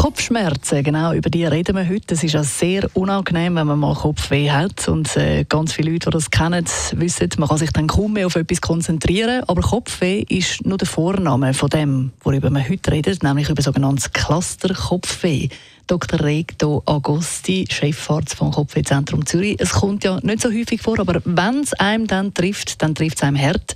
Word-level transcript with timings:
Kopfschmerzen, 0.00 0.82
genau, 0.82 1.12
über 1.12 1.28
die 1.28 1.44
reden 1.44 1.76
wir 1.76 1.86
heute. 1.86 2.14
Es 2.14 2.24
ist 2.24 2.32
ja 2.32 2.42
sehr 2.42 2.88
unangenehm, 2.94 3.56
wenn 3.56 3.66
man 3.66 3.78
mal 3.78 3.94
Kopfweh 3.94 4.50
hat. 4.50 4.88
Und 4.88 5.14
äh, 5.18 5.44
ganz 5.46 5.74
viele 5.74 5.92
Leute, 5.92 6.08
die 6.08 6.14
das 6.14 6.30
kennen, 6.30 6.64
wissen, 6.92 7.28
man 7.36 7.50
kann 7.50 7.58
sich 7.58 7.70
dann 7.70 7.86
kaum 7.86 8.14
mehr 8.14 8.26
auf 8.26 8.34
etwas 8.34 8.62
konzentrieren. 8.62 9.44
Aber 9.46 9.60
Kopfweh 9.60 10.24
ist 10.26 10.64
nur 10.64 10.78
der 10.78 10.88
Vorname 10.88 11.52
von 11.52 11.68
dem, 11.68 12.12
worüber 12.22 12.48
wir 12.48 12.66
heute 12.66 12.92
reden, 12.92 13.18
nämlich 13.22 13.50
über 13.50 13.60
sogenanntes 13.60 14.10
Cluster-Kopfweh. 14.10 15.50
Dr. 15.86 16.20
Regto 16.20 16.82
Agosti, 16.86 17.66
Chefarzt 17.70 18.36
vom 18.36 18.52
Kopfwehzentrum 18.52 19.26
Zürich. 19.26 19.56
Es 19.58 19.72
kommt 19.72 20.02
ja 20.04 20.18
nicht 20.22 20.40
so 20.40 20.48
häufig 20.48 20.80
vor, 20.80 20.98
aber 20.98 21.20
wenn 21.26 21.60
es 21.60 21.74
einem 21.74 22.06
dann 22.06 22.32
trifft, 22.32 22.80
dann 22.80 22.94
trifft 22.94 23.18
es 23.18 23.22
einem 23.22 23.38
hart. 23.38 23.74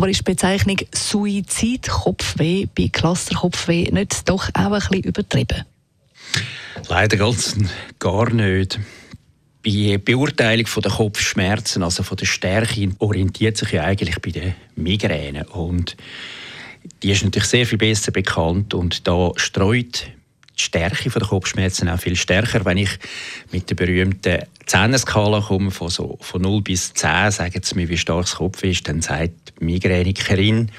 Aber 0.00 0.08
ist 0.08 0.20
die 0.20 0.32
Bezeichnung 0.32 0.78
Suizidkopfweh 0.94 2.68
bei 2.74 2.88
Clusterkopfweh 2.88 3.90
nicht 3.90 4.26
doch 4.30 4.48
auch 4.54 4.58
ein 4.58 4.70
bisschen 4.70 5.02
übertrieben? 5.02 5.64
Leider 6.88 7.18
ganz 7.18 7.54
gar 7.98 8.32
nicht. 8.32 8.80
Bei 9.62 9.70
der 9.70 9.98
Beurteilung 9.98 10.64
der 10.82 10.90
Kopfschmerzen, 10.90 11.82
also 11.82 12.02
von 12.02 12.16
der 12.16 12.24
Stärke, 12.24 12.92
orientiert 12.98 13.58
sich 13.58 13.72
ja 13.72 13.84
eigentlich 13.84 14.18
bei 14.22 14.30
den 14.30 14.54
Migräne. 14.74 15.44
Und 15.48 15.98
die 17.02 17.10
ist 17.10 17.22
natürlich 17.22 17.50
sehr 17.50 17.66
viel 17.66 17.76
besser 17.76 18.10
bekannt 18.10 18.72
und 18.72 19.06
da 19.06 19.32
streut 19.36 20.06
die 20.60 20.64
Stärke 20.64 21.10
der 21.10 21.22
Kopfschmerzen 21.22 21.88
auch 21.88 21.98
viel 21.98 22.16
stärker. 22.16 22.64
Wenn 22.64 22.78
ich 22.78 22.90
mit 23.50 23.70
der 23.70 23.74
berühmten 23.74 24.44
Zehnerskala 24.66 25.40
komme, 25.40 25.70
von, 25.70 25.88
so, 25.88 26.18
von 26.20 26.42
0 26.42 26.62
bis 26.62 26.92
10, 26.94 27.30
sagen 27.30 27.60
sie 27.62 27.74
mir, 27.74 27.88
wie 27.88 27.96
stark 27.96 28.22
das 28.22 28.36
Kopf 28.36 28.62
ist, 28.62 28.88
dann 28.88 29.02
sagt 29.02 29.54
die 29.58 29.64
Migränikerin, 29.64 30.70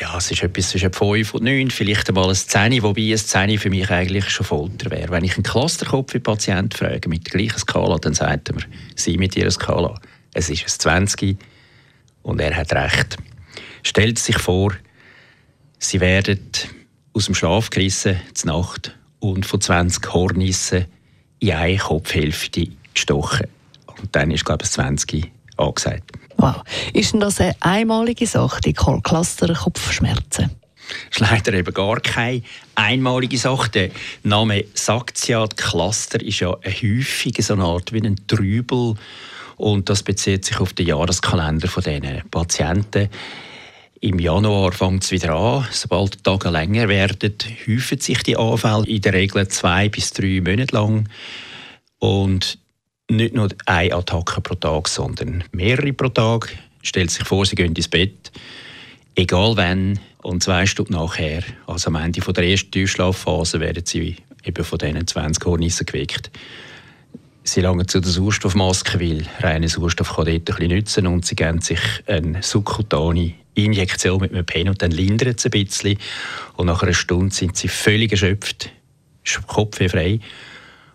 ja, 0.00 0.16
es 0.16 0.30
ist 0.30 0.42
etwas 0.42 0.70
zwischen 0.70 0.92
5 0.92 1.34
und 1.34 1.44
9, 1.44 1.70
vielleicht 1.70 2.08
einmal 2.08 2.28
ein 2.28 2.34
10, 2.34 2.82
wobei 2.82 3.12
ein 3.12 3.18
10 3.18 3.58
für 3.58 3.70
mich 3.70 3.90
eigentlich 3.90 4.30
schon 4.30 4.46
Folter 4.46 4.90
wäre. 4.90 5.10
Wenn 5.10 5.24
ich 5.24 5.34
einen 5.34 5.42
Clusterkopf-Patient 5.42 6.74
frage 6.74 7.08
mit 7.08 7.26
der 7.26 7.38
gleichen 7.38 7.58
Skala, 7.58 7.98
dann 7.98 8.14
sagt 8.14 8.48
er 8.48 8.54
mir, 8.54 8.64
sie 8.96 9.18
mit 9.18 9.36
ihrer 9.36 9.50
Skala, 9.50 10.00
es 10.34 10.48
ist 10.48 10.62
ein 10.62 11.06
20 11.06 11.36
und 12.22 12.40
er 12.40 12.56
hat 12.56 12.72
recht. 12.72 13.16
Stellt 13.82 14.18
sich 14.18 14.38
vor, 14.38 14.72
sie 15.78 16.00
werden 16.00 16.48
aus 17.12 17.26
dem 17.26 17.34
Schlaf 17.34 17.70
gerissen, 17.70 18.20
zur 18.34 18.52
Nacht, 18.52 18.96
und 19.20 19.46
von 19.46 19.60
20 19.60 20.12
Hornissen 20.12 20.86
in 21.38 21.52
eine 21.52 21.78
Kopfhälfte 21.78 22.68
gestochen. 22.92 23.46
Und 24.00 24.14
dann 24.14 24.30
ist, 24.30 24.44
glaube 24.44 24.64
ich, 24.64 24.68
das 24.68 24.72
20 24.72 25.30
angesagt. 25.56 26.10
Wow. 26.36 26.62
Ist 26.92 27.12
denn 27.12 27.20
das 27.20 27.40
eine 27.40 27.54
einmalige 27.60 28.26
Sache, 28.26 28.60
die 28.60 28.72
Cluster-Kopfschmerzen? 28.72 30.50
Das 31.10 31.20
ist 31.20 31.30
leider 31.30 31.52
eben 31.54 31.72
gar 31.72 32.00
keine 32.00 32.42
einmalige 32.74 33.38
Sache. 33.38 33.70
Der 33.70 33.90
Name 34.24 34.64
sagt 34.74 35.26
ja, 35.28 35.46
Cluster 35.46 36.20
ist 36.20 36.40
ja 36.40 36.56
eine 36.62 36.74
häufige 36.74 37.42
so 37.42 37.54
eine 37.54 37.64
Art 37.64 37.92
wie 37.92 38.02
ein 38.02 38.16
Trübel. 38.26 38.94
Und 39.56 39.88
das 39.88 40.02
bezieht 40.02 40.44
sich 40.44 40.58
auf 40.58 40.72
den 40.72 40.86
Jahreskalender 40.86 41.68
von 41.68 41.82
diesen 41.84 42.22
Patienten. 42.30 43.08
Im 44.04 44.18
Januar 44.18 44.72
fängt 44.72 45.04
es 45.04 45.12
wieder 45.12 45.32
an. 45.32 45.68
Sobald 45.70 46.14
die 46.14 46.22
Tage 46.24 46.50
länger 46.50 46.88
werden, 46.88 47.34
häufen 47.68 48.00
sich 48.00 48.20
die 48.24 48.36
Anfälle 48.36 48.84
in 48.88 49.00
der 49.00 49.12
Regel 49.12 49.46
zwei 49.46 49.88
bis 49.88 50.12
drei 50.12 50.40
Monate 50.40 50.74
lang. 50.74 51.08
Und 52.00 52.58
nicht 53.08 53.32
nur 53.32 53.50
eine 53.64 53.94
Attacke 53.94 54.40
pro 54.40 54.56
Tag, 54.56 54.88
sondern 54.88 55.44
mehrere 55.52 55.92
pro 55.92 56.08
Tag. 56.08 56.52
Stellt 56.82 57.12
sich 57.12 57.24
vor, 57.24 57.46
sie 57.46 57.54
gehen 57.54 57.76
ins 57.76 57.86
Bett, 57.86 58.32
egal 59.14 59.56
wann, 59.56 60.00
und 60.22 60.42
zwei 60.42 60.66
Stunden 60.66 60.94
nachher, 60.94 61.44
also 61.68 61.86
am 61.86 61.94
Ende 61.94 62.20
der 62.20 62.44
ersten 62.44 62.72
Tiefschlafphase, 62.72 63.60
werden 63.60 63.86
sie 63.86 64.16
eben 64.42 64.64
von 64.64 64.78
diesen 64.80 65.06
20 65.06 65.44
Hornissen 65.44 65.86
geweckt. 65.86 66.32
Sie 67.44 67.60
langen 67.60 67.86
zu 67.86 68.00
der 68.00 68.10
Sauerstoffmaske, 68.10 68.98
weil 68.98 69.26
reiner 69.38 69.68
Sauerstoff 69.68 70.16
kann 70.16 70.24
dort 70.24 70.28
ein 70.28 70.44
bisschen 70.44 70.68
nützen 70.68 71.06
und 71.06 71.24
sie 71.24 71.36
geben 71.36 71.60
sich 71.60 71.80
eine 72.08 72.42
subkutane 72.42 73.34
Injektion 73.54 74.20
mit 74.20 74.32
einem 74.32 74.46
Pen 74.46 74.68
und 74.68 74.80
dann 74.82 74.90
lindert 74.90 75.38
es 75.38 75.44
ein 75.44 75.50
bisschen. 75.50 75.98
Und 76.56 76.66
nach 76.66 76.82
einer 76.82 76.94
Stunde 76.94 77.34
sind 77.34 77.56
sie 77.56 77.68
völlig 77.68 78.12
erschöpft, 78.12 78.70
kopffrei. 79.46 80.20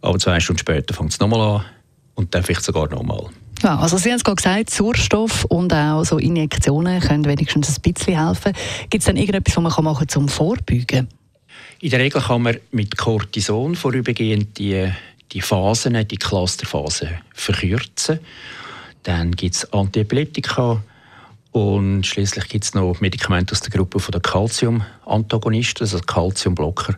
Aber 0.00 0.18
zwei 0.18 0.40
Stunden 0.40 0.60
später 0.60 0.94
fängt 0.94 1.12
es 1.12 1.20
nochmal 1.20 1.40
an 1.40 1.64
und 2.14 2.34
dann 2.34 2.42
vielleicht 2.42 2.62
sogar 2.62 2.88
nochmal. 2.88 3.30
Ja, 3.62 3.78
also 3.78 3.96
Sie 3.96 4.10
haben 4.10 4.16
es 4.16 4.24
gerade 4.24 4.36
gesagt, 4.36 4.70
Sauerstoff 4.70 5.44
und 5.46 5.72
auch 5.72 6.04
so 6.04 6.18
Injektionen 6.18 7.00
können 7.00 7.24
wenigstens 7.24 7.78
ein 7.78 7.82
bisschen 7.82 8.26
helfen. 8.26 8.52
Gibt 8.90 9.02
es 9.02 9.06
denn 9.06 9.16
irgendetwas, 9.16 9.56
was 9.56 9.76
man 9.76 9.84
machen 9.84 10.00
kann, 10.00 10.08
zum 10.08 10.28
Vorbeugen? 10.28 11.08
In 11.80 11.90
der 11.90 12.00
Regel 12.00 12.20
kann 12.20 12.42
man 12.42 12.56
mit 12.72 12.96
Cortison 12.96 13.74
vorübergehend 13.74 14.58
die, 14.58 14.90
die 15.32 15.40
Phasen, 15.40 16.06
die 16.06 16.16
Clusterphasen 16.16 17.08
verkürzen. 17.32 18.20
Dann 19.02 19.32
gibt 19.32 19.54
es 19.54 19.72
Antiepileptika, 19.72 20.82
und 21.54 22.04
schließlich 22.04 22.48
gibt 22.48 22.64
es 22.64 22.74
noch 22.74 23.00
Medikamente 23.00 23.52
aus 23.52 23.60
der 23.60 23.70
Gruppe 23.70 24.00
der 24.10 24.20
Calcium-Antagonisten, 24.20 25.84
also 25.84 26.00
Calciumblocker. 26.00 26.96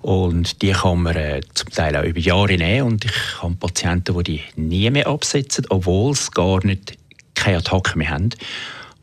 Und 0.00 0.62
die 0.62 0.70
kann 0.70 1.02
man 1.02 1.16
äh, 1.16 1.40
zum 1.54 1.70
Teil 1.70 1.96
auch 1.96 2.04
über 2.04 2.20
Jahre 2.20 2.56
nehmen. 2.56 2.86
Und 2.86 3.04
ich 3.04 3.42
habe 3.42 3.56
Patienten, 3.56 4.16
die 4.18 4.22
die 4.22 4.42
nie 4.54 4.88
mehr 4.90 5.08
absetzen, 5.08 5.66
obwohl 5.70 6.14
sie 6.14 6.30
gar 6.30 6.64
nicht 6.64 6.98
keine 7.34 7.56
Attacke 7.56 7.98
mehr 7.98 8.10
haben. 8.10 8.30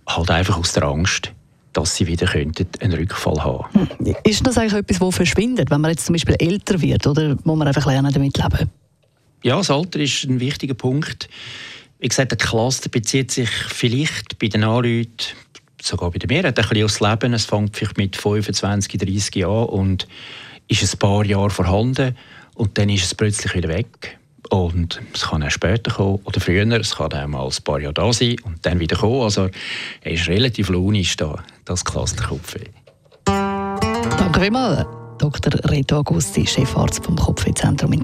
Halt 0.07 0.31
einfach 0.31 0.57
aus 0.57 0.71
der 0.71 0.83
Angst, 0.83 1.33
dass 1.73 1.97
sie 1.97 2.07
wieder 2.07 2.27
könnten 2.27 2.69
einen 2.79 2.93
Rückfall 2.93 3.43
haben 3.43 3.65
hm. 3.73 4.15
Ist 4.23 4.47
das 4.47 4.57
eigentlich 4.57 4.73
etwas, 4.73 4.99
das 4.99 5.15
verschwindet, 5.15 5.69
wenn 5.69 5.81
man 5.81 5.91
jetzt 5.91 6.05
zum 6.05 6.13
Beispiel 6.13 6.37
älter 6.39 6.81
wird? 6.81 7.05
Oder 7.05 7.35
muss 7.43 7.57
man 7.57 7.67
einfach 7.67 7.85
lernen, 7.85 8.13
damit 8.13 8.37
leben? 8.37 8.69
Ja, 9.43 9.57
das 9.57 9.69
Alter 9.69 9.99
ist 9.99 10.23
ein 10.23 10.39
wichtiger 10.39 10.75
Punkt. 10.75 11.27
Wie 11.99 12.07
gesagt, 12.07 12.31
der 12.31 12.37
Cluster 12.37 12.89
bezieht 12.89 13.31
sich 13.31 13.49
vielleicht 13.49 14.37
bei 14.37 14.47
den 14.47 14.63
Anleuten, 14.63 15.35
sogar 15.81 16.11
bei 16.11 16.19
den 16.19 16.27
Mehrheit, 16.27 16.59
ein 16.59 16.67
bisschen 16.67 16.85
aufs 16.85 16.99
Leben. 16.99 17.33
Es 17.33 17.45
fängt 17.45 17.75
vielleicht 17.75 17.97
mit 17.97 18.15
25, 18.15 18.99
30 18.99 19.35
Jahren 19.35 19.69
und 19.69 20.07
ist 20.67 20.83
ein 20.83 20.99
paar 20.99 21.25
Jahre 21.25 21.49
vorhanden 21.49 22.15
und 22.55 22.77
dann 22.77 22.89
ist 22.89 23.05
es 23.05 23.15
plötzlich 23.15 23.55
wieder 23.55 23.69
weg. 23.69 24.19
Und 24.49 25.01
es 25.13 25.23
kann 25.23 25.43
auch 25.43 25.49
später 25.49 25.91
kommen 25.91 26.19
oder 26.23 26.39
früher, 26.39 26.65
es 26.79 26.95
kann 26.95 27.11
auch 27.11 27.27
mal 27.27 27.45
ein 27.45 27.63
paar 27.63 27.79
Jahre 27.79 27.93
da 27.93 28.13
sein 28.13 28.35
und 28.43 28.65
dann 28.65 28.79
wieder 28.79 28.95
kommen. 28.95 29.23
Also 29.23 29.49
er 30.01 30.11
ist 30.11 30.27
relativ 30.27 30.69
launisch 30.69 31.17
da, 31.17 31.43
das 31.65 31.83
Clusterkopfweh. 31.83 32.69
Danke 33.25 34.39
vielmals, 34.39 34.85
Dr. 35.17 35.53
Reto 35.69 35.97
Augusti, 35.97 36.45
Chefarzt 36.45 37.03
vom 37.03 37.15
Kopfwehzentrum 37.15 37.91
in 37.93 38.03